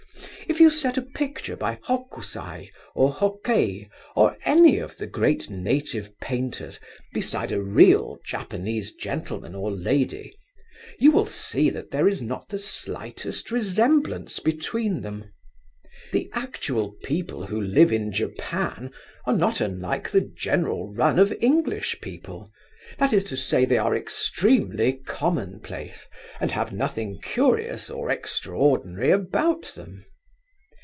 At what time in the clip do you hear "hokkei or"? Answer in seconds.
3.13-4.35